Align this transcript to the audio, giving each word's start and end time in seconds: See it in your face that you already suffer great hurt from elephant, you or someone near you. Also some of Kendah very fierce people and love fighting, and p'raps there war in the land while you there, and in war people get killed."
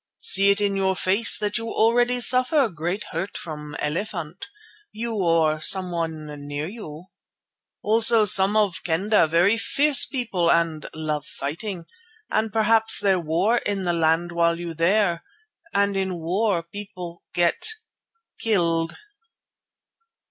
See 0.17 0.49
it 0.49 0.59
in 0.59 0.75
your 0.75 0.95
face 0.95 1.37
that 1.37 1.59
you 1.59 1.69
already 1.69 2.21
suffer 2.21 2.67
great 2.69 3.03
hurt 3.11 3.37
from 3.37 3.75
elephant, 3.77 4.47
you 4.91 5.13
or 5.13 5.61
someone 5.61 6.25
near 6.47 6.67
you. 6.67 7.05
Also 7.83 8.25
some 8.25 8.57
of 8.57 8.81
Kendah 8.83 9.27
very 9.27 9.57
fierce 9.59 10.03
people 10.05 10.49
and 10.49 10.87
love 10.95 11.27
fighting, 11.27 11.85
and 12.31 12.51
p'raps 12.51 12.99
there 12.99 13.19
war 13.19 13.57
in 13.59 13.83
the 13.83 13.93
land 13.93 14.31
while 14.31 14.59
you 14.59 14.73
there, 14.73 15.23
and 15.71 15.95
in 15.95 16.17
war 16.17 16.63
people 16.63 17.21
get 17.35 17.69
killed." 18.39 18.95